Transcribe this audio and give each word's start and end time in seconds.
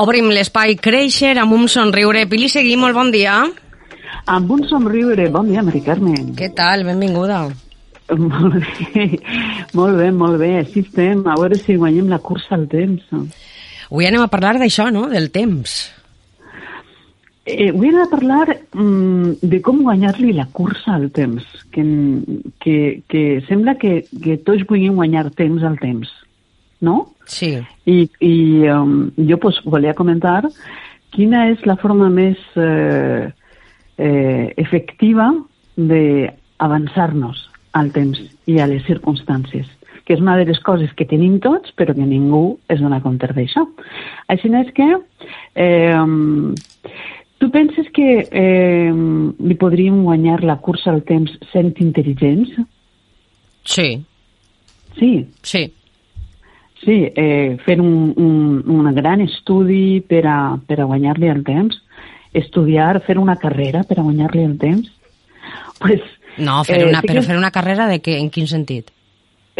Obrim 0.00 0.30
l'espai 0.32 0.78
Créixer 0.80 1.34
amb 1.42 1.52
un 1.52 1.66
somriure. 1.68 2.22
Pili 2.30 2.48
Seguí, 2.48 2.72
molt 2.80 2.96
bon 2.96 3.10
dia. 3.12 3.34
Amb 4.32 4.52
un 4.54 4.62
somriure. 4.70 5.26
Bon 5.34 5.50
dia, 5.50 5.60
Mari 5.66 5.82
Carmen. 5.84 6.30
Què 6.38 6.48
tal? 6.56 6.86
Benvinguda. 6.88 7.42
Molt 8.10 8.56
bé, 8.58 9.04
molt 9.70 9.94
bé, 10.00 10.06
molt 10.10 10.40
bé. 10.40 10.48
Així 10.58 10.80
estem. 10.82 11.20
A 11.30 11.36
veure 11.38 11.54
si 11.54 11.76
guanyem 11.78 12.08
la 12.10 12.18
cursa 12.18 12.56
al 12.56 12.64
temps. 12.72 13.04
Avui 13.86 14.08
anem 14.08 14.24
a 14.24 14.30
parlar 14.32 14.56
d'això, 14.58 14.88
no?, 14.90 15.04
del 15.12 15.28
temps. 15.30 15.76
Eh, 17.46 17.68
avui 17.68 17.92
anem 17.92 18.02
a 18.02 18.08
parlar 18.10 18.48
mm, 18.50 19.36
de 19.52 19.60
com 19.62 19.84
guanyar-li 19.86 20.32
la 20.34 20.48
cursa 20.50 20.96
al 20.96 21.06
temps, 21.14 21.46
que, 21.70 21.84
que, 22.58 22.74
que 23.06 23.22
sembla 23.46 23.76
que, 23.78 24.00
que 24.10 24.40
tots 24.42 24.66
vulguin 24.66 24.98
guanyar 24.98 25.28
temps 25.38 25.62
al 25.62 25.78
temps, 25.78 26.10
no? 26.80 27.12
Sí. 27.30 27.54
I, 27.86 28.08
i 28.20 28.34
um, 28.72 29.10
jo 29.16 29.38
pues, 29.38 29.60
volia 29.64 29.94
comentar 29.94 30.42
quina 31.14 31.46
és 31.50 31.62
la 31.66 31.76
forma 31.80 32.08
més 32.12 32.38
eh, 32.56 33.30
eh, 33.98 34.46
efectiva 34.56 35.30
d'avançar-nos 35.76 37.46
al 37.78 37.92
temps 37.94 38.18
i 38.50 38.58
a 38.58 38.66
les 38.70 38.82
circumstàncies, 38.86 39.68
que 40.04 40.16
és 40.16 40.22
una 40.22 40.36
de 40.38 40.46
les 40.48 40.58
coses 40.66 40.92
que 40.98 41.06
tenim 41.06 41.38
tots, 41.42 41.74
però 41.78 41.94
que 41.94 42.06
ningú 42.06 42.58
es 42.70 42.82
dona 42.82 43.02
compte 43.02 43.30
d'això. 43.30 43.66
Així 44.32 44.50
és 44.62 44.72
que 44.74 44.88
eh, 45.54 45.98
tu 47.38 47.50
penses 47.50 47.90
que 47.94 48.08
eh, 48.26 48.92
li 48.92 49.58
podríem 49.58 50.02
guanyar 50.04 50.42
la 50.44 50.58
cursa 50.62 50.90
al 50.92 51.02
temps 51.08 51.32
sent 51.52 51.74
intel·ligents? 51.78 52.58
Sí. 53.64 53.90
Sí. 54.98 55.12
Sí. 55.42 55.66
Sí, 56.84 56.96
eh, 57.12 57.58
fer 57.66 57.76
un, 57.80 58.14
un, 58.16 58.62
un 58.72 58.94
gran 58.96 59.20
estudi 59.20 60.00
per 60.00 60.22
a, 60.26 60.38
per 60.66 60.80
a 60.80 60.86
guanyar-li 60.88 61.28
el 61.28 61.42
temps, 61.44 61.76
estudiar, 62.32 63.02
fer 63.04 63.18
una 63.20 63.36
carrera 63.36 63.82
per 63.84 63.98
a 63.98 64.06
guanyar-li 64.06 64.46
el 64.46 64.56
temps, 64.58 64.88
pues, 65.80 66.00
no, 66.38 66.62
fer 66.64 66.86
una, 66.86 66.98
eh, 66.98 67.02
sí 67.02 67.10
però 67.10 67.20
que... 67.20 67.26
fer 67.28 67.36
una 67.36 67.50
carrera 67.52 67.88
de 67.90 68.00
què? 68.00 68.16
En 68.20 68.30
quin 68.32 68.48
sentit? 68.48 68.88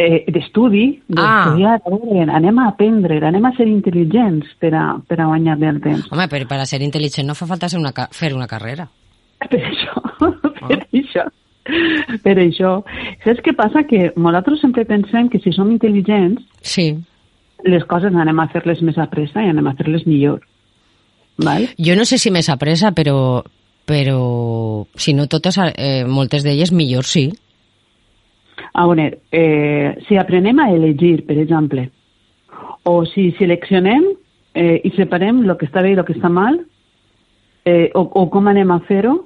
Eh, 0.01 0.25
D'estudi, 0.33 0.85
d'estudiar, 1.11 1.75
ah. 1.77 1.83
a 1.85 1.93
veure, 1.93 2.25
anem 2.39 2.62
a 2.62 2.71
aprendre, 2.71 3.19
anem 3.27 3.51
a 3.51 3.53
ser 3.59 3.67
intel·ligents 3.69 4.55
per 4.62 4.73
a, 4.79 4.84
per 5.05 5.19
a 5.21 5.29
guanyar-li 5.29 5.69
el 5.69 5.83
temps. 5.84 6.09
Home, 6.15 6.29
però 6.31 6.49
per 6.49 6.62
a 6.62 6.69
ser 6.71 6.81
intel·ligent 6.87 7.29
no 7.29 7.37
fa 7.37 7.49
falta 7.51 7.69
ser 7.69 7.83
una, 7.83 7.93
fer 8.17 8.33
una 8.37 8.49
carrera. 8.49 8.89
Per 9.51 9.57
això, 9.57 9.95
per 10.21 10.77
ah. 10.77 10.87
això. 10.93 11.23
Per 12.21 12.34
això. 12.43 12.73
Saps 13.25 13.41
què 13.45 13.55
passa? 13.57 13.87
Que 13.89 14.11
nosaltres 14.12 14.61
sempre 14.61 14.84
pensem 14.84 15.31
que 15.33 15.41
si 15.41 15.53
som 15.57 15.71
intel·ligents, 15.73 16.45
sí. 16.61 16.91
Les 17.65 17.84
coses 17.88 18.15
anem 18.15 18.41
a 18.41 18.48
fer-les 18.53 18.82
més 18.87 18.98
a 18.98 19.09
pressa 19.10 19.43
i 19.43 19.50
anem 19.50 19.66
a 19.71 19.75
fer-les 19.78 20.06
millor. 20.06 20.41
Val? 21.41 21.69
Jo 21.78 21.97
no 21.97 22.04
sé 22.04 22.19
si 22.19 22.32
més 22.32 22.48
a 22.53 22.59
pressa, 22.60 22.93
però, 22.97 23.43
però 23.88 24.19
si 24.97 25.15
no 25.16 25.26
totes, 25.26 25.59
eh, 25.72 26.04
moltes 26.06 26.44
d'elles 26.44 26.72
millor 26.72 27.09
sí. 27.09 27.31
A 28.72 28.87
veure, 28.87 29.20
eh, 29.32 29.97
si 30.06 30.19
aprenem 30.20 30.60
a 30.60 30.70
elegir, 30.70 31.25
per 31.26 31.38
exemple, 31.41 31.88
o 32.84 33.04
si 33.06 33.31
seleccionem 33.38 34.04
eh, 34.54 34.81
i 34.84 34.93
separem 34.97 35.43
el 35.44 35.56
que 35.59 35.66
està 35.69 35.82
bé 35.82 35.94
i 35.94 35.99
el 35.99 36.04
que 36.06 36.15
està 36.16 36.31
mal, 36.32 36.60
eh, 37.65 37.91
o, 37.94 38.04
o 38.04 38.28
com 38.31 38.50
anem 38.50 38.70
a 38.70 38.81
fer-ho, 38.87 39.16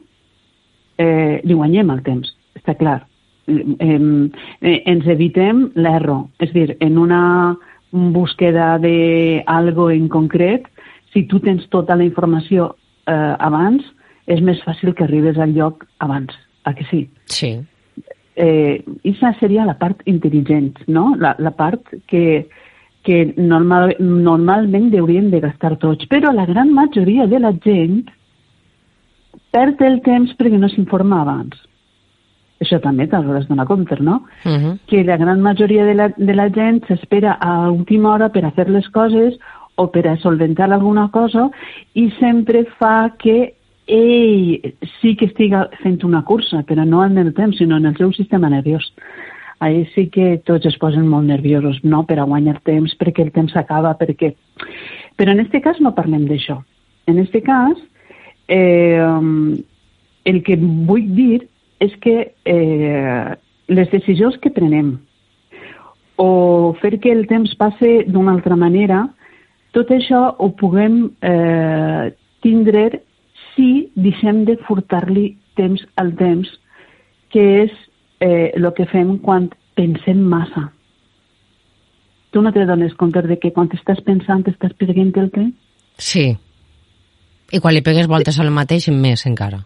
eh, 0.98 1.40
li 1.44 1.54
guanyem 1.54 1.92
el 1.94 2.02
temps, 2.06 2.30
està 2.56 2.76
clar. 2.78 3.02
Eh, 3.46 3.98
eh, 4.62 4.78
ens 4.90 5.06
evitem 5.12 5.68
l'error. 5.76 6.24
És 6.40 6.52
dir, 6.54 6.76
en 6.80 6.98
una 6.98 7.22
búsqueda 7.94 8.74
d'algo 8.82 9.90
en 9.90 10.08
concret, 10.08 10.66
si 11.12 11.24
tu 11.30 11.38
tens 11.40 11.66
tota 11.70 11.96
la 11.96 12.04
informació 12.04 12.72
eh, 13.06 13.34
abans, 13.38 13.84
és 14.26 14.40
més 14.42 14.60
fàcil 14.64 14.94
que 14.96 15.04
arribes 15.06 15.38
al 15.38 15.54
lloc 15.54 15.84
abans, 16.02 16.34
a 16.64 16.74
que 16.74 16.86
sí? 16.90 17.04
Sí. 17.30 17.54
Eh, 18.34 18.82
Isa 19.06 19.30
seria 19.38 19.66
la 19.68 19.76
part 19.78 20.02
intel·ligent, 20.10 20.82
no? 20.90 21.12
La, 21.20 21.36
la 21.38 21.52
part 21.54 21.92
que, 22.10 22.48
que 23.06 23.20
normal, 23.36 23.94
normalment 24.00 24.90
hauríem 24.98 25.30
de 25.30 25.42
gastar 25.44 25.76
tots. 25.78 26.08
Però 26.10 26.32
la 26.34 26.48
gran 26.50 26.72
majoria 26.74 27.28
de 27.30 27.38
la 27.38 27.54
gent 27.62 28.02
perd 29.54 29.82
el 29.86 30.00
temps 30.02 30.34
perquè 30.34 30.58
no 30.58 30.70
s'informa 30.72 31.22
abans. 31.22 31.54
Això 32.62 32.78
també 32.80 33.06
t'has 33.10 33.48
donar 33.48 33.66
compte, 33.66 33.96
no? 34.00 34.22
Uh 34.44 34.50
-huh. 34.50 34.78
Que 34.86 35.04
la 35.04 35.16
gran 35.16 35.40
majoria 35.40 35.84
de 35.84 35.94
la, 35.94 36.08
de 36.16 36.34
la 36.34 36.48
gent 36.50 36.86
s'espera 36.86 37.32
a 37.40 37.70
última 37.70 38.14
hora 38.14 38.28
per 38.28 38.44
a 38.44 38.50
fer 38.50 38.68
les 38.70 38.88
coses 38.88 39.38
o 39.76 39.90
per 39.90 40.06
a 40.06 40.16
solventar 40.16 40.72
alguna 40.72 41.10
cosa 41.10 41.50
i 41.94 42.10
sempre 42.20 42.64
fa 42.78 43.14
que 43.18 43.54
ell 43.86 44.74
sí 45.00 45.14
que 45.16 45.26
estiga 45.26 45.68
fent 45.82 46.04
una 46.04 46.22
cursa, 46.22 46.62
però 46.62 46.84
no 46.84 47.04
en 47.04 47.18
el 47.18 47.34
temps, 47.34 47.58
sinó 47.58 47.76
en 47.76 47.86
el 47.86 47.96
seu 47.96 48.12
sistema 48.12 48.48
nerviós. 48.48 48.94
Ahí 49.60 49.86
sí 49.94 50.08
que 50.08 50.42
tots 50.44 50.66
es 50.66 50.76
posen 50.78 51.06
molt 51.08 51.26
nerviosos, 51.26 51.82
no 51.84 52.04
per 52.06 52.18
a 52.18 52.24
guanyar 52.24 52.60
temps, 52.64 52.94
perquè 52.98 53.22
el 53.22 53.32
temps 53.32 53.52
s'acaba, 53.52 53.94
perquè... 53.98 54.34
Però 55.16 55.32
en 55.32 55.40
aquest 55.40 55.64
cas 55.64 55.80
no 55.80 55.94
parlem 55.94 56.26
d'això. 56.26 56.58
En 57.06 57.20
aquest 57.20 57.44
cas, 57.46 57.78
eh, 58.48 59.00
el 60.24 60.42
que 60.42 60.56
vull 60.56 61.06
dir 61.14 61.46
és 61.80 61.94
que 62.00 62.34
eh, 62.44 63.34
les 63.68 63.90
decisions 63.90 64.36
que 64.42 64.52
prenem 64.54 64.98
o 66.16 66.74
fer 66.80 66.98
que 67.00 67.10
el 67.10 67.26
temps 67.26 67.54
passe 67.58 68.04
d'una 68.06 68.36
altra 68.36 68.56
manera, 68.56 69.08
tot 69.74 69.90
això 69.90 70.28
ho 70.38 70.50
puguem 70.54 71.08
eh, 71.20 72.12
tindre 72.44 73.02
si 73.54 73.90
deixem 73.98 74.44
de 74.46 74.56
furtar-li 74.68 75.32
temps 75.58 75.82
al 75.98 76.14
temps, 76.18 76.48
que 77.34 77.42
és 77.64 77.74
eh, 78.22 78.54
que 78.76 78.86
fem 78.92 79.18
quan 79.18 79.50
pensem 79.74 80.22
massa. 80.22 80.68
Tu 82.30 82.42
no 82.42 82.52
te 82.52 82.64
dones 82.66 82.94
compte 82.98 83.22
de 83.22 83.38
que 83.38 83.52
quan 83.54 83.68
estàs 83.74 84.00
pensant 84.06 84.42
estàs 84.50 84.74
perdent 84.78 85.14
el 85.18 85.30
temps? 85.30 85.54
Sí. 85.98 86.32
I 87.52 87.60
quan 87.60 87.74
li 87.74 87.82
pegues 87.82 88.08
voltes 88.10 88.40
al 88.40 88.50
mateix, 88.50 88.88
més 88.90 89.26
encara. 89.26 89.62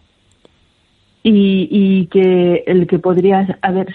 I, 1.23 1.31
i 1.31 2.07
que 2.11 2.63
el 2.65 2.85
que 2.87 2.99
podria 3.03 3.43
haver 3.61 3.89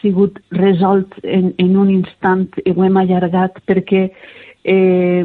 sigut 0.00 0.38
resolt 0.50 1.12
en, 1.22 1.52
en 1.58 1.76
un 1.76 1.90
instant 1.92 2.48
i 2.64 2.72
ho 2.72 2.84
hem 2.86 2.96
allargat 2.96 3.60
perquè 3.68 4.06
eh, 4.64 5.24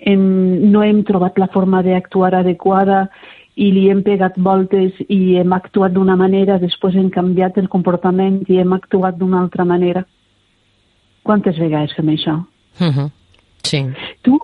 hem, 0.00 0.24
no 0.72 0.82
hem 0.82 1.04
trobat 1.06 1.38
la 1.38 1.50
forma 1.54 1.82
d'actuar 1.86 2.34
adequada 2.40 3.06
i 3.54 3.70
li 3.70 3.86
hem 3.90 4.02
pegat 4.02 4.34
voltes 4.42 4.98
i 5.06 5.36
hem 5.38 5.52
actuat 5.54 5.94
d'una 5.94 6.16
manera, 6.18 6.58
després 6.58 6.96
hem 6.98 7.10
canviat 7.14 7.58
el 7.62 7.70
comportament 7.70 8.42
i 8.50 8.58
hem 8.58 8.74
actuat 8.74 9.18
d'una 9.18 9.40
altra 9.44 9.64
manera. 9.64 10.02
Quantes 11.22 11.58
vegades 11.58 11.94
fem 11.94 12.10
això? 12.10 12.40
Uh 12.80 12.90
-huh. 12.90 13.10
Sí. 13.62 13.86
Tu, 14.22 14.38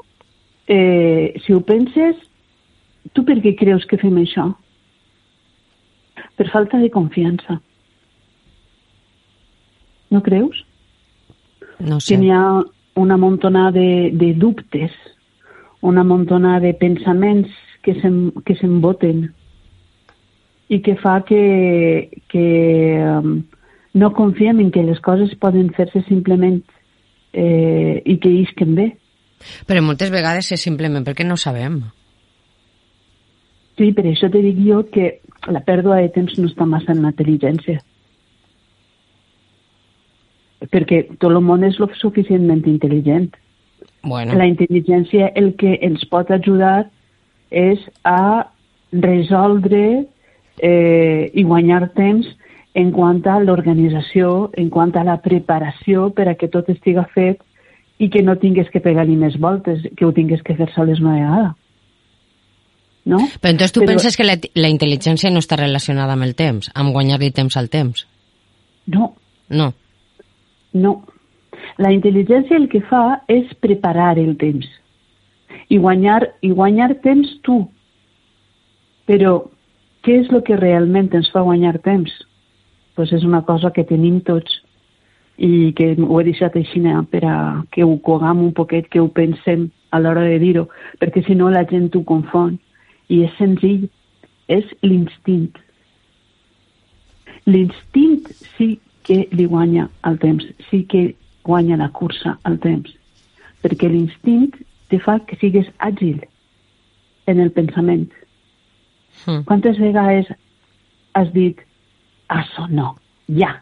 eh, 0.69 1.35
si 1.45 1.53
ho 1.53 1.61
penses, 1.61 2.17
tu 3.13 3.25
per 3.25 3.37
què 3.43 3.57
creus 3.59 3.85
que 3.85 3.99
fem 3.99 4.15
això? 4.17 4.55
Per 6.39 6.49
falta 6.51 6.79
de 6.79 6.91
confiança. 6.91 7.61
No 10.11 10.23
creus? 10.23 10.65
No 11.79 12.01
sé. 12.01 12.15
Que 12.15 12.21
n'hi 12.21 12.31
ha 12.35 12.63
una 13.01 13.17
montona 13.17 13.71
de, 13.73 14.11
de 14.13 14.33
dubtes, 14.35 14.93
una 15.81 16.05
montona 16.05 16.59
de 16.61 16.75
pensaments 16.75 17.53
que 17.83 17.95
s'emboten 18.59 19.31
i 20.71 20.81
que 20.85 20.95
fa 21.01 21.21
que, 21.27 22.11
que 22.31 22.45
um, 23.03 23.41
no 23.95 24.13
confiem 24.15 24.61
en 24.61 24.71
que 24.71 24.85
les 24.87 25.01
coses 25.03 25.33
poden 25.41 25.73
fer-se 25.75 26.05
simplement 26.07 26.61
eh, 27.33 28.03
i 28.05 28.19
que 28.23 28.31
isquen 28.45 28.77
bé. 28.77 28.91
Però 29.67 29.83
moltes 29.83 30.13
vegades 30.13 30.53
és 30.55 30.63
simplement 30.63 31.03
perquè 31.07 31.27
no 31.27 31.39
sabem. 31.41 31.81
Sí, 33.81 33.91
per 33.97 34.05
això 34.07 34.29
te 34.31 34.43
dic 34.45 34.61
jo 34.63 34.85
que 34.93 35.17
la 35.49 35.63
pèrdua 35.65 36.01
de 36.03 36.11
temps 36.13 36.37
no 36.39 36.49
està 36.51 36.67
massa 36.69 36.93
en 36.93 37.03
la 37.05 37.13
intel·ligència. 37.13 37.81
Perquè 40.71 41.05
tot 41.17 41.31
el 41.31 41.41
món 41.41 41.65
és 41.65 41.79
lo 41.81 41.89
suficientment 41.97 42.67
intel·ligent. 42.69 43.31
Bueno. 44.05 44.37
La 44.37 44.49
intel·ligència 44.49 45.31
el 45.37 45.55
que 45.61 45.79
ens 45.81 46.05
pot 46.13 46.31
ajudar 46.31 46.91
és 47.51 47.81
a 48.05 48.47
resoldre 48.93 49.85
eh, 50.61 51.31
i 51.33 51.45
guanyar 51.45 51.89
temps 51.97 52.29
en 52.75 52.93
quant 52.95 53.23
a 53.27 53.39
l'organització, 53.43 54.51
en 54.61 54.69
quant 54.71 54.93
a 54.97 55.05
la 55.05 55.17
preparació 55.23 56.11
per 56.15 56.29
a 56.31 56.37
que 56.39 56.49
tot 56.49 56.69
estiga 56.71 57.07
fet 57.15 57.41
i 57.99 58.09
que 58.09 58.23
no 58.23 58.37
tingués 58.41 58.71
que 58.71 58.81
pegar-hi 58.81 59.17
més 59.17 59.37
voltes, 59.41 59.83
que 59.97 60.07
ho 60.07 60.13
tingués 60.17 60.43
que 60.43 60.57
fer 60.57 60.71
soles 60.75 61.01
una 61.01 61.17
vegada. 61.19 61.49
No? 63.11 63.21
Però 63.43 63.51
entonces 63.51 63.75
tu 63.75 63.83
Però... 63.83 63.93
penses 63.95 64.17
que 64.17 64.27
la, 64.27 64.37
la 64.55 64.71
intel·ligència 64.71 65.33
no 65.35 65.43
està 65.43 65.59
relacionada 65.59 66.15
amb 66.15 66.27
el 66.29 66.37
temps, 66.39 66.71
amb 66.79 66.95
guanyar-li 66.95 67.33
temps 67.35 67.57
al 67.59 67.71
temps? 67.73 68.07
No. 68.87 69.15
No. 69.51 69.73
No. 70.73 70.93
La 71.83 71.91
intel·ligència 71.91 72.59
el 72.59 72.69
que 72.71 72.83
fa 72.87 73.23
és 73.29 73.51
preparar 73.65 74.15
el 74.21 74.37
temps 74.39 74.69
i 75.71 75.79
guanyar, 75.79 76.23
i 76.43 76.51
guanyar 76.55 76.95
temps 77.03 77.31
tu. 77.47 77.63
Però 79.11 79.37
què 80.07 80.21
és 80.23 80.31
el 80.31 80.43
que 80.47 80.59
realment 80.59 81.11
ens 81.17 81.31
fa 81.35 81.45
guanyar 81.47 81.79
temps? 81.85 82.13
Pues 82.95 83.13
és 83.17 83.25
una 83.27 83.43
cosa 83.47 83.73
que 83.75 83.87
tenim 83.87 84.21
tots 84.27 84.61
i 85.41 85.73
que 85.77 85.95
ho 85.97 86.21
he 86.21 86.25
deixat 86.27 86.57
així 86.59 86.83
per 87.11 87.25
a 87.25 87.37
que 87.73 87.83
ho 87.85 87.97
cogam 87.99 88.43
un 88.45 88.53
poquet, 88.53 88.89
que 88.89 89.01
ho 89.01 89.09
pensem 89.09 89.71
a 89.91 89.99
l'hora 89.99 90.23
de 90.29 90.39
dir-ho, 90.39 90.69
perquè 91.01 91.25
si 91.25 91.35
no 91.35 91.51
la 91.51 91.65
gent 91.65 91.91
ho 91.97 92.05
confon. 92.05 92.59
I 93.11 93.25
és 93.27 93.35
senzill, 93.39 93.89
és 94.51 94.67
l'instint. 94.87 95.59
L'instint 97.51 98.29
sí 98.57 98.73
que 99.07 99.25
li 99.35 99.47
guanya 99.51 99.89
el 100.07 100.19
temps, 100.23 100.45
sí 100.71 100.85
que 100.91 101.11
guanya 101.47 101.79
la 101.81 101.89
cursa 101.97 102.37
al 102.45 102.59
temps, 102.63 102.93
perquè 103.65 103.89
l'instint 103.91 104.53
te 104.91 105.01
fa 105.03 105.19
que 105.27 105.39
sigues 105.41 105.71
àgil 105.79 106.21
en 107.31 107.41
el 107.41 107.51
pensament. 107.55 108.11
Mm. 109.27 109.45
Quantes 109.49 109.79
vegades 109.79 110.31
has 111.19 111.33
dit, 111.35 111.59
això 112.31 112.67
no, 112.71 112.95
ja. 113.39 113.55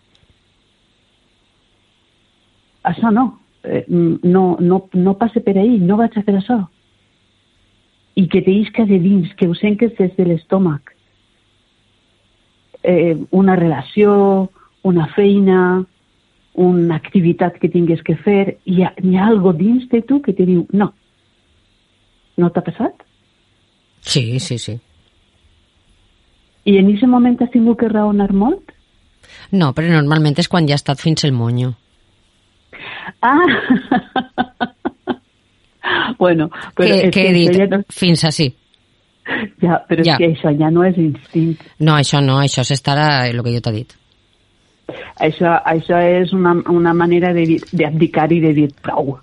Això 2.89 3.13
no, 3.13 3.29
eh, 3.65 3.85
no, 3.89 4.57
no, 4.61 4.83
no 4.95 5.17
passe 5.21 5.43
per 5.45 5.57
ahir, 5.57 5.81
no 5.85 5.99
vaig 6.01 6.17
a 6.17 6.25
fer 6.25 6.39
això. 6.39 6.63
I 8.19 8.27
que 8.27 8.43
te 8.43 8.51
isca 8.51 8.85
de 8.87 8.99
dins, 8.99 9.31
que 9.39 9.47
ho 9.47 9.55
senques 9.55 9.95
des 9.99 10.15
de 10.17 10.25
l'estómac. 10.27 10.95
Eh, 12.83 13.15
una 13.31 13.55
relació, 13.57 14.51
una 14.83 15.07
feina, 15.15 15.85
una 16.59 16.97
activitat 16.97 17.61
que 17.63 17.71
tingues 17.71 18.03
que 18.03 18.17
fer, 18.25 18.59
hi 18.67 18.83
ha, 18.83 18.91
hi 18.99 19.15
ha 19.15 19.29
algo 19.31 19.53
dins 19.55 19.87
de 19.93 20.03
tu 20.03 20.19
que 20.25 20.35
te 20.35 20.47
diu 20.49 20.67
no. 20.75 20.91
No 22.39 22.51
t'ha 22.51 22.65
passat? 22.67 23.07
Sí, 24.03 24.41
sí, 24.43 24.59
sí. 24.59 24.75
I 26.69 26.77
en 26.79 26.91
aquest 26.91 27.11
moment 27.11 27.39
has 27.43 27.55
tingut 27.55 27.79
que 27.81 27.91
raonar 27.93 28.33
molt? 28.35 28.75
No, 29.55 29.71
però 29.77 29.91
normalment 29.93 30.37
és 30.43 30.51
quan 30.51 30.67
ja 30.69 30.75
ha 30.75 30.83
estat 30.83 31.01
fins 31.01 31.25
el 31.25 31.33
monyo. 31.33 31.73
Ah! 33.23 33.47
bueno, 36.23 36.49
però 36.77 36.89
que, 36.89 37.05
és 37.09 37.15
que 37.15 37.29
he 37.29 37.37
dit, 37.37 37.53
ja 37.57 37.69
no... 37.71 37.83
fins 37.93 38.25
així. 38.29 38.51
Ja, 39.61 39.81
però 39.85 40.05
ja. 40.05 40.17
és 40.17 40.21
que 40.21 40.29
això 40.33 40.53
ja 40.57 40.71
no 40.73 40.85
és 40.87 40.97
instint. 41.01 41.57
No, 41.85 41.97
això 41.99 42.23
no, 42.25 42.39
això 42.41 42.65
és 42.65 42.73
estar 42.79 42.97
a 43.03 43.09
el 43.29 43.43
que 43.45 43.55
jo 43.57 43.65
t'he 43.65 43.75
dit. 43.77 43.97
Això, 45.21 45.53
això 45.69 45.99
és 46.01 46.33
una, 46.33 46.55
una 46.73 46.95
manera 46.97 47.35
d'abdicar 47.35 48.31
i 48.33 48.41
de 48.41 48.55
dir 48.57 48.69
prou. 48.83 49.19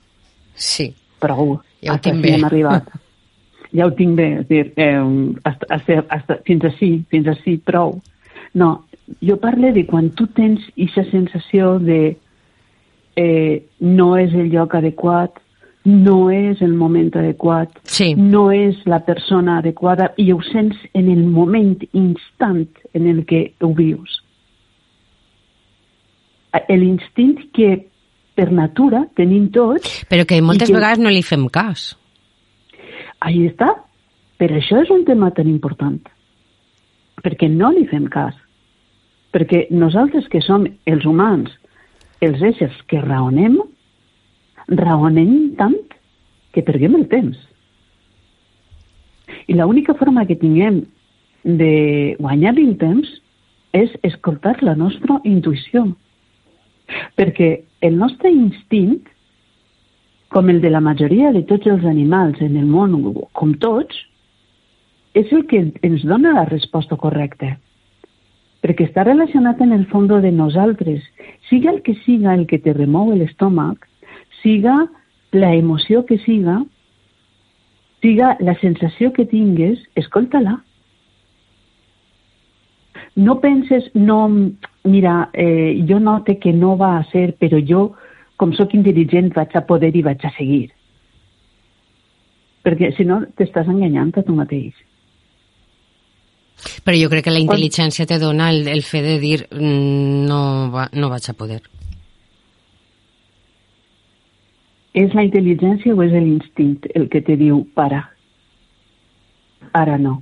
Sí. 0.54 0.92
Prou. 1.24 1.56
Ja 1.82 1.96
ho 1.96 2.02
tinc 2.04 2.22
bé. 2.22 2.36
Hem 2.36 2.46
arribat. 2.46 2.92
ja 3.78 3.88
ho 3.88 3.94
tinc 3.98 4.18
bé. 4.20 4.28
És 4.42 4.50
dir, 4.52 4.66
eh, 4.78 5.00
hasta, 5.44 5.72
hasta, 5.74 6.04
hasta, 6.18 6.38
fins 6.46 6.68
així, 6.70 6.92
fins 7.10 7.32
així, 7.32 7.58
prou. 7.66 7.98
No, 8.56 8.70
jo 9.26 9.40
parlo 9.42 9.72
de 9.74 9.86
quan 9.90 10.12
tu 10.16 10.28
tens 10.38 10.62
aquesta 10.76 11.08
sensació 11.10 11.76
de 11.80 12.00
eh, 13.16 13.64
no 13.80 14.14
és 14.20 14.36
el 14.36 14.52
lloc 14.54 14.76
adequat, 14.78 15.42
no 15.86 16.32
és 16.34 16.62
el 16.66 16.74
moment 16.74 17.12
adequat, 17.16 17.74
sí. 17.84 18.14
no 18.18 18.50
és 18.52 18.78
la 18.90 19.04
persona 19.06 19.60
adequada 19.62 20.12
i 20.18 20.32
ho 20.34 20.42
sents 20.52 20.78
en 20.94 21.10
el 21.14 21.26
moment 21.30 21.78
instant 21.94 22.68
en 22.94 23.10
el 23.12 23.26
que 23.30 23.48
ho 23.62 23.74
vius 23.78 24.22
l'instint 26.70 27.40
que 27.54 27.76
per 28.36 28.52
natura 28.52 29.06
tenim 29.16 29.50
tots... 29.52 30.04
Però 30.10 30.26
que 30.28 30.42
moltes 30.42 30.70
que... 30.70 30.76
vegades 30.76 31.02
no 31.04 31.12
li 31.12 31.24
fem 31.24 31.48
cas. 31.52 31.94
Ahí 33.20 33.46
està. 33.48 33.72
Per 34.40 34.50
això 34.52 34.82
és 34.84 34.92
un 34.92 35.06
tema 35.08 35.32
tan 35.32 35.48
important. 35.48 36.02
Perquè 37.24 37.48
no 37.52 37.72
li 37.72 37.86
fem 37.88 38.10
cas. 38.12 38.36
Perquè 39.32 39.66
nosaltres 39.72 40.28
que 40.32 40.42
som 40.44 40.66
els 40.88 41.06
humans, 41.08 41.52
els 42.24 42.44
éssers 42.44 42.76
que 42.92 43.00
raonem, 43.04 43.58
raonem 44.68 45.56
tant 45.60 45.78
que 46.54 46.64
perguem 46.66 46.96
el 46.96 47.08
temps. 47.12 47.38
I 49.48 49.54
l'única 49.58 49.94
forma 49.98 50.26
que 50.26 50.40
tinguem 50.40 50.84
de 51.44 52.16
guanyar 52.20 52.56
el 52.58 52.74
temps 52.82 53.10
és 53.76 53.92
escoltar 54.08 54.56
la 54.64 54.74
nostra 54.76 55.20
intuïció 55.24 55.86
perquè 57.16 57.50
el 57.82 57.98
nostre 57.98 58.32
instint, 58.32 59.00
com 60.30 60.50
el 60.50 60.62
de 60.62 60.70
la 60.70 60.82
majoria 60.84 61.32
de 61.32 61.44
tots 61.48 61.68
els 61.68 61.86
animals 61.86 62.42
en 62.44 62.58
el 62.60 62.66
món, 62.68 62.98
com 63.34 63.54
tots, 63.62 63.96
és 65.16 65.32
el 65.32 65.46
que 65.48 65.62
ens 65.88 66.04
dona 66.04 66.34
la 66.36 66.46
resposta 66.50 66.98
correcta. 67.00 67.56
Perquè 68.66 68.90
està 68.90 69.06
relacionat 69.06 69.62
en 69.62 69.72
el 69.72 69.86
fons 69.92 70.12
de 70.22 70.32
nosaltres. 70.34 71.04
Siga 71.50 71.72
el 71.72 71.82
que 71.86 71.94
siga 72.04 72.34
el 72.34 72.48
que 72.50 72.60
te 72.60 72.74
remou 72.74 73.14
l'estómac, 73.14 73.88
siga 74.46 74.86
la 75.34 75.56
emoció 75.56 76.06
que 76.06 76.20
siga, 76.22 76.62
siga 78.06 78.38
la 78.40 78.54
sensació 78.62 79.12
que 79.12 79.26
tingues, 79.26 79.82
escolta-la. 79.98 80.60
No 83.16 83.40
penses, 83.42 83.90
no, 83.96 84.30
mira, 84.84 85.30
eh, 85.34 85.82
jo 85.90 86.00
note 86.00 86.38
que 86.38 86.54
no 86.54 86.76
va 86.78 86.98
a 87.00 87.06
ser, 87.10 87.34
però 87.42 87.58
jo, 87.66 87.86
com 88.38 88.54
sóc 88.54 88.76
intel·ligent, 88.78 89.32
vaig 89.34 89.56
a 89.56 89.64
poder 89.66 89.94
i 89.96 90.04
vaig 90.06 90.26
a 90.28 90.34
seguir. 90.38 90.68
Perquè, 92.66 92.92
si 92.98 93.06
no, 93.08 93.24
t'estàs 93.40 93.70
enganyant 93.72 94.14
a 94.20 94.24
tu 94.26 94.36
mateix. 94.36 94.76
Però 96.86 96.98
jo 96.98 97.10
crec 97.12 97.26
que 97.26 97.34
la 97.34 97.42
intel·ligència 97.42 98.06
te 98.10 98.20
dona 98.22 98.52
el, 98.54 98.68
el 98.72 98.84
fet 98.86 99.06
de 99.06 99.18
dir 99.22 99.40
mm, 99.50 100.28
no, 100.30 100.42
va, 100.74 100.90
no 100.94 101.10
vaig 101.12 101.32
a 101.32 101.36
poder. 101.38 101.64
És 104.96 105.14
la 105.16 105.26
intel·ligència 105.28 105.96
o 105.96 106.04
és 106.06 106.14
l'instint 106.16 106.88
el 106.96 107.10
que 107.12 107.22
te 107.26 107.36
diu 107.40 107.64
para? 107.76 108.06
Ara 109.76 109.98
no. 110.00 110.22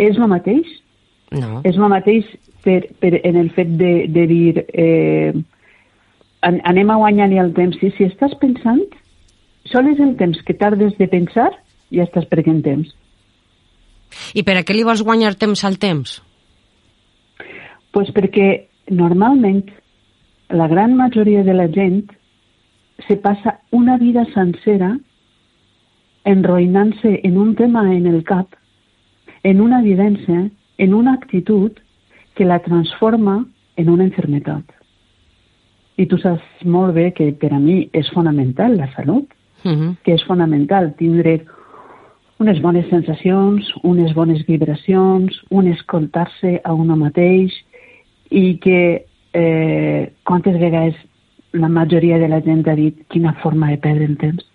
És 0.00 0.16
el 0.16 0.30
mateix? 0.32 0.70
No. 1.34 1.60
És 1.66 1.76
el 1.76 1.88
mateix 1.92 2.28
per, 2.64 2.80
per, 3.02 3.12
en 3.20 3.36
el 3.36 3.50
fet 3.54 3.76
de, 3.78 3.92
de 4.08 4.26
dir 4.30 4.64
eh, 4.72 5.34
anem 6.42 6.90
a 6.90 6.98
guanyar-li 7.02 7.40
el 7.42 7.52
temps. 7.56 7.76
I 7.84 7.92
si 7.98 8.08
estàs 8.08 8.34
pensant, 8.40 8.84
sol 9.70 9.92
és 9.92 10.00
el 10.00 10.16
temps 10.20 10.40
que 10.46 10.56
tardes 10.56 10.96
de 10.98 11.10
pensar, 11.10 11.50
ja 11.92 12.08
estàs 12.08 12.26
perdent 12.30 12.64
temps. 12.64 12.94
I 14.34 14.44
per 14.46 14.56
a 14.56 14.62
què 14.64 14.76
li 14.76 14.86
vols 14.86 15.04
guanyar 15.04 15.34
temps 15.36 15.66
al 15.66 15.76
temps? 15.82 16.22
pues 17.94 18.10
perquè 18.10 18.66
normalment 18.90 19.70
la 20.48 20.68
gran 20.68 20.96
majoria 20.96 21.42
de 21.42 21.54
la 21.54 21.68
gent 21.68 22.10
se 23.08 23.16
passa 23.16 23.60
una 23.70 23.96
vida 23.98 24.24
sencera 24.34 24.96
enroïnant-se 26.24 27.20
en 27.22 27.38
un 27.38 27.54
tema 27.54 27.94
en 27.94 28.06
el 28.06 28.22
cap, 28.24 28.48
en 29.42 29.60
una 29.60 29.80
evidència, 29.80 30.48
en 30.78 30.94
una 30.94 31.14
actitud 31.14 31.72
que 32.34 32.44
la 32.44 32.60
transforma 32.60 33.44
en 33.76 33.90
una 33.90 34.04
enfermedad. 34.04 34.62
I 35.96 36.06
tu 36.06 36.18
saps 36.18 36.64
molt 36.64 36.94
bé 36.94 37.10
que 37.14 37.30
per 37.38 37.52
a 37.54 37.60
mi 37.60 37.88
és 37.92 38.08
fonamental 38.10 38.76
la 38.76 38.90
salut, 38.94 39.28
uh 39.64 39.70
-huh. 39.70 39.96
que 40.02 40.14
és 40.14 40.24
fonamental 40.24 40.94
tindre 40.96 41.44
unes 42.38 42.60
bones 42.60 42.88
sensacions, 42.88 43.62
unes 43.82 44.14
bones 44.14 44.44
vibracions, 44.46 45.42
un 45.50 45.68
escoltar-se 45.68 46.60
a 46.64 46.72
un 46.72 46.88
mateix 46.98 47.52
i 48.30 48.58
que 48.58 49.06
eh, 49.34 50.12
quantes 50.24 50.58
vegades 50.58 50.96
la 51.52 51.68
majoria 51.68 52.18
de 52.18 52.28
la 52.28 52.40
gent 52.40 52.66
ha 52.68 52.74
dit 52.74 53.04
quina 53.08 53.34
forma 53.42 53.70
de 53.70 53.78
perdre 53.78 54.08
el 54.10 54.16
temps 54.18 54.46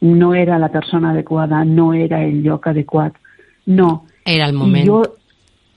no 0.00 0.34
era 0.34 0.58
la 0.58 0.70
persona 0.70 1.10
adequada, 1.10 1.64
no 1.64 1.92
era 1.92 2.24
el 2.24 2.42
lloc 2.42 2.66
adequat. 2.66 3.14
No. 3.66 4.06
Era 4.24 4.48
el 4.48 4.54
moment. 4.54 4.84
I 4.84 4.88
jo, 4.88 5.02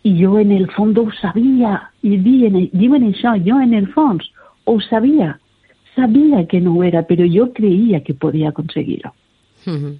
i 0.03 0.13
jo 0.21 0.37
en 0.39 0.51
el 0.51 0.69
fons 0.71 0.97
ho 0.97 1.09
sabia, 1.19 1.75
i 2.03 2.17
diuen, 2.17 2.57
diuen 2.73 3.09
això, 3.11 3.35
jo 3.43 3.59
en 3.61 3.73
el 3.73 3.89
fons 3.93 4.29
ho 4.65 4.79
sabia. 4.81 5.37
Sabia 5.95 6.45
que 6.47 6.61
no 6.61 6.77
ho 6.77 6.83
era, 6.83 7.03
però 7.05 7.27
jo 7.29 7.51
creia 7.53 8.01
que 8.01 8.13
podia 8.13 8.49
aconseguir-ho. 8.49 9.13
Mm 9.65 9.77
-hmm. 9.77 9.99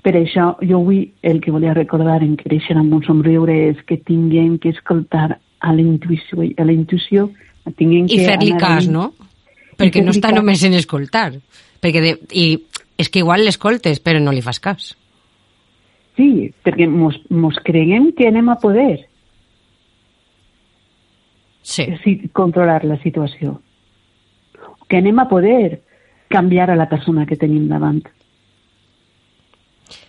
Per 0.00 0.14
això, 0.16 0.54
jo 0.64 0.80
avui 0.80 1.02
el 1.22 1.40
que 1.44 1.52
volia 1.52 1.74
recordar 1.76 2.22
en 2.24 2.36
Créixer 2.40 2.76
amb 2.78 2.94
un 2.96 3.02
somriure 3.04 3.52
és 3.68 3.80
que 3.86 3.98
tinguem 3.98 4.56
que 4.58 4.72
escoltar 4.72 5.36
a 5.36 5.72
la 5.74 5.82
intuïció, 5.82 6.46
a 6.56 6.64
la 6.64 6.72
intuïció 6.72 7.28
tinguem 7.76 8.08
I 8.08 8.22
fer-li 8.24 8.54
cas, 8.58 8.88
no? 8.90 9.10
Perquè 9.78 10.02
no 10.04 10.14
està 10.14 10.30
cas. 10.30 10.38
només 10.38 10.64
en 10.64 10.74
escoltar. 10.78 11.28
Perquè 11.80 12.02
de, 12.04 12.14
I 12.32 12.46
és 13.00 13.08
que 13.08 13.22
igual 13.22 13.44
l'escoltes, 13.44 14.00
però 14.04 14.20
no 14.20 14.32
li 14.32 14.42
fas 14.44 14.60
cas. 14.60 14.90
Sí, 16.16 16.50
perquè 16.64 16.88
mos, 16.90 17.16
mos 17.30 17.60
creguem 17.64 18.10
que 18.16 18.28
anem 18.28 18.50
a 18.52 18.58
poder 18.60 19.06
sí. 21.62 21.86
controlar 22.32 22.84
la 22.84 22.98
situació. 23.04 23.60
que 24.90 24.98
anem 24.98 25.20
a 25.22 25.28
poder 25.30 25.82
canviar 26.26 26.72
a 26.72 26.74
la 26.74 26.88
persona 26.90 27.22
que 27.24 27.36
tenim 27.38 27.68
davant. 27.70 28.02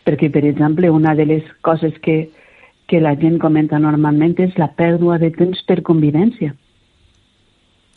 Perquè, 0.05 0.31
per 0.33 0.43
exemple, 0.45 0.89
una 0.89 1.13
de 1.15 1.25
les 1.29 1.49
coses 1.61 1.97
que, 2.01 2.31
que 2.87 3.01
la 3.01 3.15
gent 3.19 3.37
comenta 3.39 3.79
normalment 3.79 4.35
és 4.41 4.57
la 4.57 4.71
pèrdua 4.77 5.19
de 5.21 5.29
temps 5.35 5.61
per 5.67 5.81
convivència. 5.85 6.55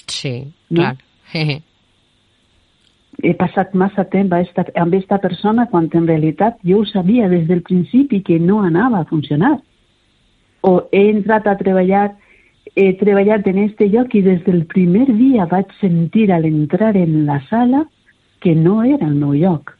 Sí, 0.06 0.34
no? 0.70 0.82
clar. 0.82 0.96
He 3.24 3.32
passat 3.38 3.72
massa 3.78 4.04
temps 4.10 4.32
amb 4.32 4.42
esta, 4.42 4.64
amb 4.74 4.92
aquesta 4.92 5.20
persona 5.22 5.68
quan 5.70 5.86
en 5.94 6.08
realitat 6.10 6.58
jo 6.66 6.82
ho 6.82 6.88
sabia 6.90 7.28
des 7.30 7.46
del 7.48 7.62
principi 7.62 8.20
que 8.26 8.38
no 8.38 8.60
anava 8.62 9.00
a 9.00 9.08
funcionar. 9.08 9.56
O 10.60 10.82
he 10.92 11.08
entrat 11.10 11.46
a 11.46 11.56
treballar 11.56 12.10
he 12.74 12.92
treballat 12.98 13.46
en 13.46 13.58
este 13.58 13.86
lloc 13.88 14.14
i 14.14 14.22
des 14.22 14.42
del 14.44 14.64
primer 14.66 15.06
dia 15.12 15.46
vaig 15.46 15.70
sentir 15.80 16.30
a 16.32 16.40
l'entrar 16.42 16.96
en 16.96 17.24
la 17.26 17.40
sala 17.48 17.84
que 18.40 18.54
no 18.54 18.82
era 18.82 19.06
el 19.06 19.14
meu 19.14 19.34
lloc. 19.34 19.76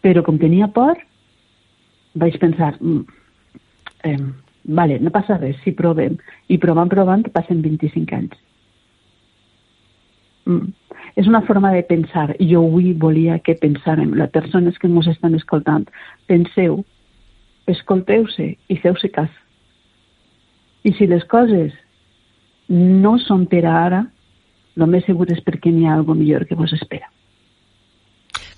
Però 0.00 0.22
com 0.24 0.38
tenia 0.40 0.68
por, 0.72 0.98
vaig 2.14 2.38
pensar, 2.40 2.76
mm, 2.80 3.00
eh, 4.04 4.18
vale, 4.64 4.98
no 4.98 5.10
passa 5.10 5.38
res, 5.38 5.58
si 5.64 5.72
provem. 5.72 6.16
I 6.48 6.58
provant, 6.58 6.88
provant, 6.88 7.26
passen 7.32 7.62
25 7.62 8.16
anys. 8.16 8.38
Mm. 10.46 10.72
És 11.16 11.26
una 11.26 11.42
forma 11.42 11.72
de 11.72 11.82
pensar. 11.82 12.36
Jo 12.40 12.64
avui 12.64 12.92
volia 12.92 13.38
que 13.44 13.58
pensàrem, 13.58 14.14
les 14.16 14.30
persones 14.30 14.78
que 14.78 14.88
ens 14.88 15.08
estan 15.10 15.34
escoltant, 15.34 15.86
penseu, 16.26 16.84
escolteu-se 17.66 18.54
i 18.68 18.76
feu-se 18.82 19.10
cas. 19.12 19.30
I 20.84 20.94
si 20.96 21.06
les 21.06 21.24
coses 21.28 21.74
no 22.70 23.18
són 23.18 23.46
per 23.50 23.64
ara, 23.66 24.04
el 24.78 24.86
més 24.88 25.04
segur 25.04 25.26
és 25.32 25.42
perquè 25.44 25.72
n'hi 25.74 25.86
ha 25.86 25.96
alguna 25.98 26.22
millor 26.22 26.46
que 26.48 26.56
vos 26.56 26.72
espera. 26.72 27.10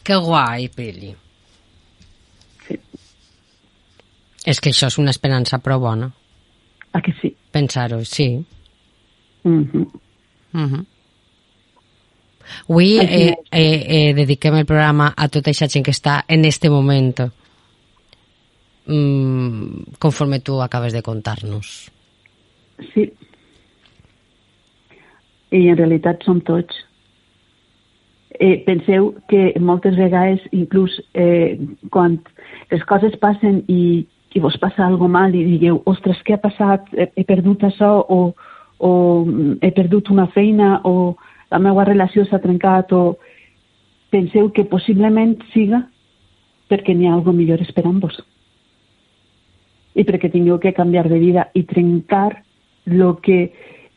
Que 0.04 0.18
guai, 0.18 0.68
Pili. 0.76 1.14
Sí. 2.66 2.78
És 4.46 4.60
que 4.60 4.70
això 4.70 4.88
és 4.90 4.98
una 4.98 5.10
esperança 5.14 5.58
prou 5.62 5.80
bona. 5.80 6.10
Ah, 6.92 7.00
que 7.00 7.14
sí? 7.20 7.34
Pensar-ho, 7.52 8.04
sí. 8.04 8.44
Mm 9.44 9.64
-hmm. 9.64 9.86
Mm 10.52 10.66
-hmm. 10.68 10.84
Avui 12.68 12.98
eh, 12.98 13.34
eh, 13.50 14.08
eh, 14.10 14.14
dediquem 14.14 14.54
el 14.54 14.66
programa 14.66 15.12
a 15.16 15.28
tota 15.28 15.50
aquesta 15.50 15.68
gent 15.68 15.84
que 15.84 15.94
està 15.94 16.22
en 16.28 16.44
este 16.44 16.70
moment 16.70 17.20
mm, 18.86 19.98
conforme 19.98 20.40
tu 20.40 20.60
acabes 20.60 20.92
de 20.92 21.02
contar-nos. 21.02 21.90
Sí. 22.94 23.12
I 25.52 25.68
en 25.68 25.76
realitat 25.76 26.22
som 26.24 26.40
tots. 26.40 26.74
Eh, 28.40 28.64
penseu 28.64 29.12
que 29.28 29.52
moltes 29.60 29.96
vegades, 29.96 30.40
inclús 30.52 30.94
eh, 31.14 31.60
quan 31.90 32.16
les 32.70 32.82
coses 32.88 33.14
passen 33.20 33.62
i, 33.68 34.06
i 34.34 34.40
vos 34.40 34.56
passa 34.58 34.86
algo 34.86 35.08
mal 35.08 35.34
i 35.34 35.44
digueu, 35.44 35.82
ostres, 35.86 36.20
què 36.24 36.36
ha 36.36 36.42
passat? 36.42 36.88
He, 36.96 37.08
he 37.20 37.24
perdut 37.28 37.64
això 37.68 37.92
o, 38.00 38.20
o 38.78 38.92
he 39.60 39.70
perdut 39.76 40.10
una 40.10 40.28
feina 40.32 40.80
o 40.88 41.14
la 41.52 41.60
meva 41.60 41.84
relació 41.84 42.24
s'ha 42.24 42.40
trencat 42.40 42.92
o 42.96 43.02
penseu 44.12 44.50
que 44.52 44.64
possiblement 44.68 45.36
siga 45.52 45.82
perquè 46.72 46.94
n'hi 46.96 47.08
ha 47.08 47.16
alguna 47.16 47.38
millor 47.40 47.60
esperant-vos 47.64 48.22
i 49.94 50.04
perquè 50.08 50.30
tingueu 50.32 50.58
que 50.58 50.72
canviar 50.72 51.08
de 51.08 51.18
vida 51.20 51.48
i 51.54 51.64
trencar 51.68 52.42
el 52.88 53.04
que 53.22 53.52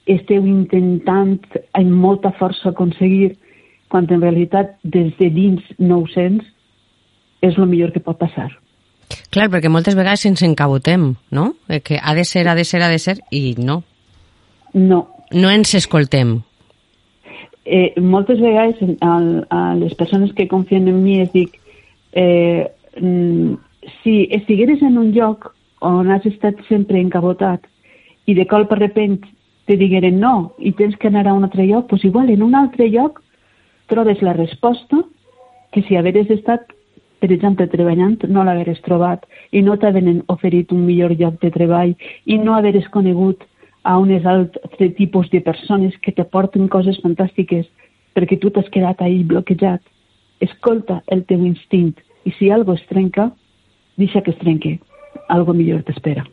esteu 0.06 0.46
intentant 0.46 1.40
amb 1.74 1.96
molta 2.06 2.34
força 2.40 2.70
aconseguir 2.70 3.38
quan 3.90 4.08
en 4.12 4.22
realitat 4.22 4.76
des 4.84 5.14
de 5.20 5.30
dins 5.32 5.64
no 5.80 6.02
ho 6.02 6.08
sents 6.12 6.46
és 7.42 7.58
el 7.58 7.68
millor 7.70 7.94
que 7.94 8.04
pot 8.04 8.18
passar. 8.20 8.52
Clar, 9.34 9.50
perquè 9.54 9.70
moltes 9.72 9.96
vegades 9.98 10.26
ens 10.30 10.44
encabotem, 10.46 11.14
no? 11.32 11.52
Que 11.84 12.00
ha 12.02 12.16
de 12.16 12.26
ser, 12.26 12.48
ha 12.48 12.56
de 12.56 12.66
ser, 12.66 12.82
ha 12.82 12.90
de 12.90 13.00
ser, 13.00 13.20
i 13.32 13.56
no. 13.58 13.82
No. 14.74 15.06
No 15.32 15.50
ens 15.50 15.74
escoltem. 15.76 16.40
Eh, 17.66 17.94
moltes 18.00 18.40
vegades 18.40 18.78
a, 19.02 19.14
a 19.50 19.62
les 19.76 19.96
persones 19.98 20.34
que 20.38 20.48
confien 20.48 20.88
en 20.88 21.00
mi 21.02 21.20
es 21.24 21.32
dic 21.34 21.56
eh, 22.14 22.70
mm, 23.00 23.56
si 24.04 24.28
estigueres 24.32 24.84
en 24.84 25.00
un 25.02 25.12
lloc 25.16 25.50
on 25.82 26.12
has 26.14 26.26
estat 26.30 26.62
sempre 26.70 27.02
encabotat 27.02 27.66
i 28.30 28.36
de 28.38 28.46
cop 28.46 28.70
per 28.70 28.78
repent 28.84 29.18
te 29.66 29.80
digueren 29.82 30.20
no 30.22 30.54
i 30.60 30.76
tens 30.78 30.94
que 31.02 31.10
anar 31.10 31.26
a 31.28 31.34
un 31.34 31.48
altre 31.48 31.66
lloc, 31.66 31.90
doncs 31.90 32.06
igual 32.06 32.30
en 32.30 32.46
un 32.46 32.54
altre 32.54 32.86
lloc 32.94 33.24
trobes 33.90 34.22
la 34.22 34.34
resposta 34.38 35.02
que 35.74 35.82
si 35.90 35.98
haveres 35.98 36.30
estat, 36.30 36.70
per 37.26 37.34
exemple, 37.34 37.68
treballant, 37.72 38.20
no 38.30 38.44
l'haveres 38.46 38.82
trobat 38.86 39.26
i 39.52 39.64
no 39.66 39.80
t'haveren 39.82 40.22
oferit 40.30 40.72
un 40.76 40.86
millor 40.86 41.16
lloc 41.18 41.42
de 41.42 41.50
treball 41.52 41.96
i 42.26 42.38
no 42.38 42.54
haveres 42.54 42.86
conegut 42.94 43.42
a 43.84 43.98
unes 44.02 44.26
altres 44.26 44.94
tipus 44.98 45.30
de 45.34 45.42
persones 45.42 45.98
que 46.02 46.14
te 46.14 46.24
porten 46.24 46.70
coses 46.70 47.02
fantàstiques 47.02 47.66
perquè 48.14 48.38
tu 48.40 48.54
t'has 48.54 48.70
quedat 48.70 49.02
ahí 49.02 49.24
bloquejat. 49.24 49.82
Escolta 50.46 51.02
el 51.12 51.26
teu 51.26 51.42
instint 51.46 51.98
i 52.26 52.34
si 52.38 52.52
algo 52.54 52.78
es 52.78 52.86
trenca, 52.92 53.32
deixa 53.98 54.22
que 54.22 54.32
es 54.32 54.40
trenque. 54.40 54.78
Algo 55.30 55.54
millor 55.58 55.82
t'espera 55.84 56.26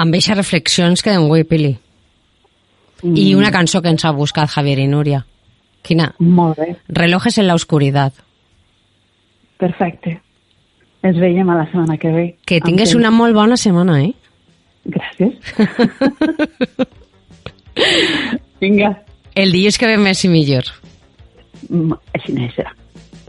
amb 0.00 0.14
aquestes 0.14 0.36
reflexions 0.38 1.02
quedem 1.04 1.26
avui, 1.26 1.44
Pili. 1.44 1.74
Mm. 3.02 3.16
I 3.16 3.34
una 3.36 3.52
cançó 3.52 3.82
que 3.84 3.92
ens 3.92 4.04
ha 4.04 4.14
buscat 4.16 4.48
Javier 4.52 4.78
i 4.80 4.88
Núria. 4.88 5.24
Quina? 5.82 6.14
Molt 6.18 6.58
bé. 6.58 6.76
Relojes 6.88 7.38
en 7.38 7.46
la 7.48 7.54
oscuridad. 7.54 8.12
Perfecte. 9.60 10.20
Ens 11.02 11.16
veiem 11.20 11.48
a 11.48 11.56
la 11.56 11.64
setmana 11.70 11.96
que 12.00 12.10
ve. 12.12 12.26
Que 12.46 12.60
tingues 12.60 12.94
una 12.94 13.10
molt 13.10 13.34
bona 13.36 13.56
setmana, 13.56 14.02
eh? 14.04 14.12
Gràcies. 14.84 15.34
Vinga. 18.60 18.94
El 19.34 19.52
dia 19.52 19.68
és 19.72 19.78
que 19.80 19.88
ve 19.88 19.96
més 20.00 20.24
i 20.24 20.28
millor. 20.32 20.68
Mm, 21.68 21.96
així 22.16 22.36
no 22.36 22.48
serà. 22.56 22.72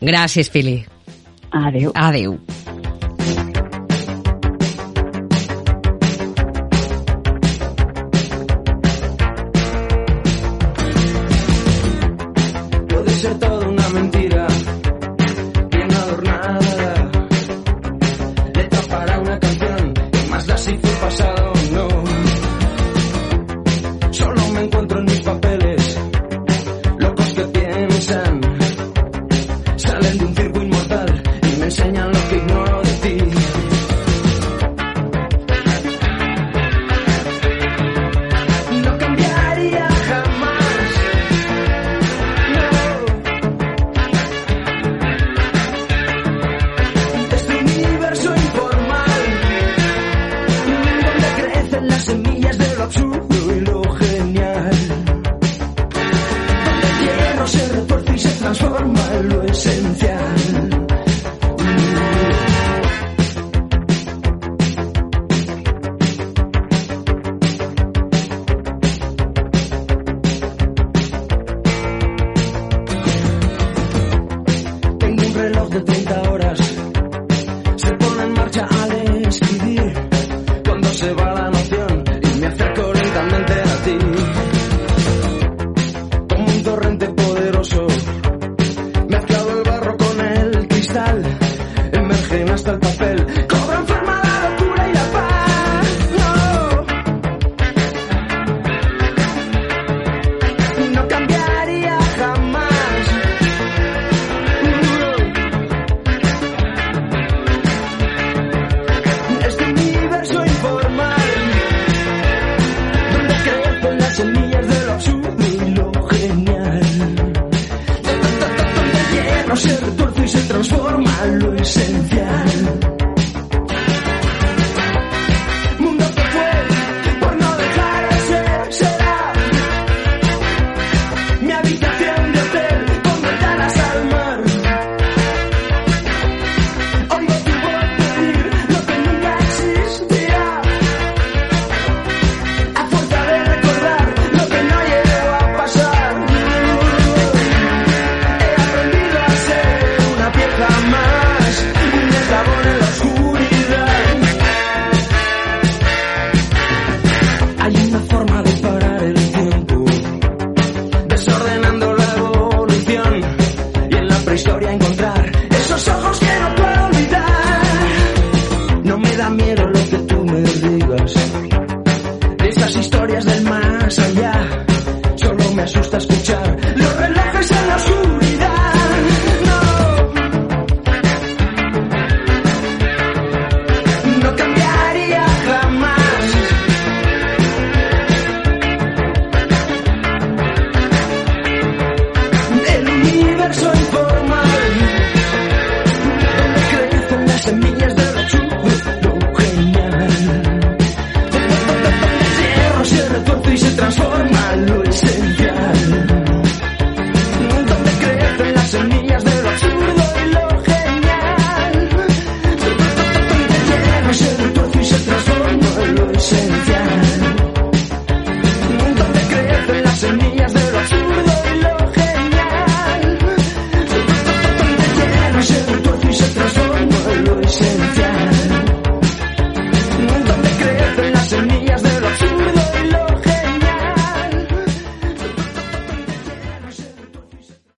Gràcies, 0.02 0.50
Pili. 0.52 0.82
Adéu. 1.52 1.92
Adéu. 1.96 2.38